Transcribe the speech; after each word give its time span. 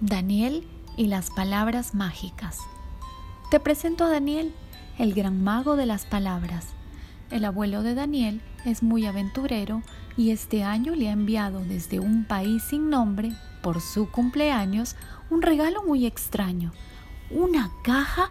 Daniel 0.00 0.66
y 0.96 1.08
las 1.08 1.30
palabras 1.30 1.94
mágicas. 1.94 2.58
Te 3.50 3.60
presento 3.60 4.04
a 4.04 4.08
Daniel, 4.08 4.54
el 4.98 5.12
gran 5.12 5.44
mago 5.44 5.76
de 5.76 5.84
las 5.84 6.06
palabras. 6.06 6.68
El 7.30 7.44
abuelo 7.44 7.82
de 7.82 7.94
Daniel 7.94 8.40
es 8.64 8.82
muy 8.82 9.04
aventurero 9.04 9.82
y 10.16 10.30
este 10.30 10.64
año 10.64 10.94
le 10.94 11.10
ha 11.10 11.12
enviado 11.12 11.60
desde 11.60 12.00
un 12.00 12.24
país 12.24 12.62
sin 12.62 12.88
nombre, 12.88 13.32
por 13.62 13.82
su 13.82 14.10
cumpleaños, 14.10 14.96
un 15.28 15.42
regalo 15.42 15.82
muy 15.82 16.06
extraño, 16.06 16.72
una 17.30 17.70
caja 17.84 18.30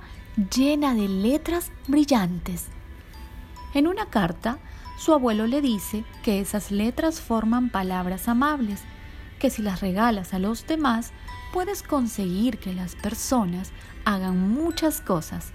llena 0.55 0.95
de 0.95 1.07
letras 1.07 1.71
brillantes. 1.87 2.65
En 3.75 3.85
una 3.85 4.07
carta, 4.07 4.57
su 4.97 5.13
abuelo 5.13 5.45
le 5.45 5.61
dice 5.61 6.03
que 6.23 6.39
esas 6.39 6.71
letras 6.71 7.21
forman 7.21 7.69
palabras 7.69 8.27
amables 8.27 8.81
que 9.39 9.49
si 9.49 9.61
las 9.61 9.81
regalas 9.81 10.33
a 10.33 10.39
los 10.39 10.67
demás, 10.67 11.11
puedes 11.51 11.81
conseguir 11.81 12.59
que 12.59 12.73
las 12.73 12.95
personas 12.95 13.71
hagan 14.05 14.49
muchas 14.49 15.01
cosas, 15.01 15.51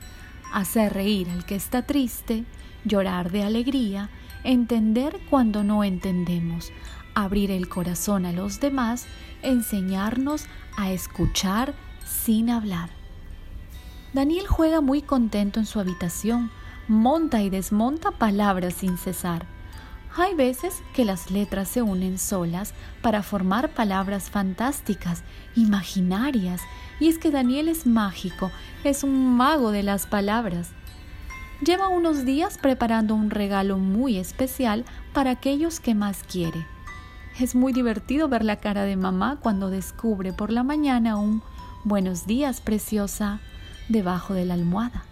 hacer 0.52 0.92
reír 0.92 1.30
al 1.30 1.44
que 1.44 1.54
está 1.54 1.82
triste, 1.82 2.44
llorar 2.84 3.30
de 3.30 3.44
alegría, 3.44 4.10
entender 4.42 5.20
cuando 5.30 5.62
no 5.62 5.84
entendemos, 5.84 6.72
abrir 7.14 7.50
el 7.50 7.68
corazón 7.68 8.26
a 8.26 8.32
los 8.32 8.60
demás, 8.60 9.06
enseñarnos 9.42 10.46
a 10.76 10.90
escuchar 10.90 11.74
sin 12.04 12.50
hablar. 12.50 12.90
Daniel 14.12 14.46
juega 14.46 14.80
muy 14.80 15.02
contento 15.02 15.60
en 15.60 15.66
su 15.66 15.80
habitación, 15.80 16.50
monta 16.88 17.42
y 17.42 17.50
desmonta 17.50 18.12
palabras 18.12 18.74
sin 18.74 18.96
cesar. 18.98 19.53
Hay 20.16 20.34
veces 20.34 20.80
que 20.92 21.04
las 21.04 21.32
letras 21.32 21.68
se 21.68 21.82
unen 21.82 22.18
solas 22.18 22.72
para 23.02 23.24
formar 23.24 23.70
palabras 23.70 24.30
fantásticas, 24.30 25.24
imaginarias, 25.56 26.60
y 27.00 27.08
es 27.08 27.18
que 27.18 27.32
Daniel 27.32 27.68
es 27.68 27.84
mágico, 27.84 28.52
es 28.84 29.02
un 29.02 29.36
mago 29.36 29.72
de 29.72 29.82
las 29.82 30.06
palabras. 30.06 30.70
Lleva 31.64 31.88
unos 31.88 32.24
días 32.24 32.58
preparando 32.58 33.16
un 33.16 33.30
regalo 33.30 33.76
muy 33.78 34.16
especial 34.16 34.84
para 35.12 35.32
aquellos 35.32 35.80
que 35.80 35.96
más 35.96 36.22
quiere. 36.22 36.64
Es 37.40 37.56
muy 37.56 37.72
divertido 37.72 38.28
ver 38.28 38.44
la 38.44 38.56
cara 38.56 38.84
de 38.84 38.96
mamá 38.96 39.38
cuando 39.40 39.68
descubre 39.68 40.32
por 40.32 40.52
la 40.52 40.62
mañana 40.62 41.16
un 41.16 41.42
buenos 41.82 42.24
días, 42.24 42.60
preciosa, 42.60 43.40
debajo 43.88 44.32
de 44.32 44.44
la 44.44 44.54
almohada, 44.54 45.02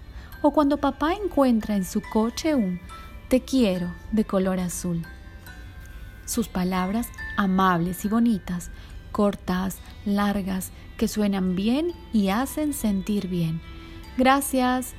o 0.43 0.53
cuando 0.53 0.77
papá 0.77 1.15
encuentra 1.15 1.75
en 1.75 1.85
su 1.85 2.01
coche 2.01 2.55
un 2.55 2.79
te 3.33 3.41
quiero 3.41 3.91
de 4.11 4.27
color 4.27 4.61
azul. 4.61 5.07
Sus 6.27 6.49
palabras 6.49 7.09
amables 7.39 8.05
y 8.05 8.09
bonitas, 8.09 8.71
cortas, 9.11 9.79
largas, 10.05 10.71
que 10.99 11.09
suenan 11.09 11.57
bien 11.57 11.95
y 12.13 12.29
hacen 12.29 12.75
sentir 12.75 13.29
bien. 13.29 13.63
Gracias, 14.19 14.93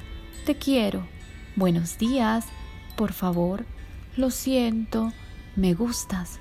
te 0.48 0.56
quiero. 0.56 1.06
Buenos 1.56 2.00
días, 2.00 2.48
por 2.96 3.14
favor, 3.14 3.66
lo 4.18 4.32
siento, 4.32 5.14
me 5.56 5.76
gustas. 5.76 6.40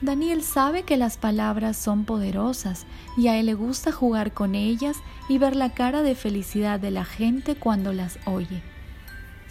Daniel 0.00 0.42
sabe 0.42 0.82
que 0.82 0.96
las 0.96 1.18
palabras 1.18 1.76
son 1.76 2.04
poderosas 2.04 2.84
y 3.16 3.28
a 3.28 3.38
él 3.38 3.46
le 3.46 3.54
gusta 3.54 3.92
jugar 3.92 4.34
con 4.34 4.56
ellas 4.56 4.96
y 5.28 5.38
ver 5.38 5.54
la 5.54 5.72
cara 5.72 6.02
de 6.02 6.16
felicidad 6.16 6.80
de 6.80 6.90
la 6.90 7.04
gente 7.04 7.54
cuando 7.54 7.92
las 7.92 8.18
oye. 8.26 8.60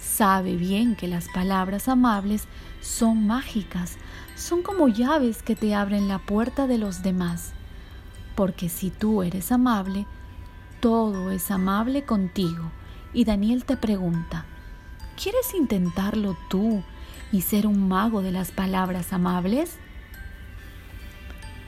Sabe 0.02 0.56
bien 0.56 0.96
que 0.96 1.08
las 1.08 1.30
palabras 1.30 1.88
amables 1.88 2.48
son 2.82 3.28
mágicas, 3.28 3.98
son 4.36 4.64
como 4.64 4.88
llaves 4.88 5.44
que 5.44 5.56
te 5.56 5.76
abren 5.76 6.08
la 6.08 6.18
puerta 6.18 6.66
de 6.66 6.80
los 6.80 7.04
demás. 7.04 7.54
Porque 8.36 8.68
si 8.68 8.90
tú 8.90 9.22
eres 9.22 9.52
amable, 9.52 10.08
todo 10.80 11.30
es 11.30 11.52
amable 11.52 12.04
contigo. 12.04 12.72
Y 13.14 13.26
Daniel 13.26 13.64
te 13.64 13.78
pregunta, 13.78 14.46
¿quieres 15.22 15.54
intentarlo 15.54 16.36
tú 16.50 16.84
y 17.32 17.42
ser 17.42 17.68
un 17.68 17.88
mago 17.88 18.24
de 18.24 18.32
las 18.32 18.50
palabras 18.52 19.14
amables? 19.14 19.78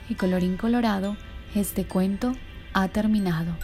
Y 0.08 0.16
colorín 0.16 0.56
colorado, 0.56 1.16
este 1.54 1.86
cuento 1.86 2.34
ha 2.72 2.88
terminado. 2.88 3.54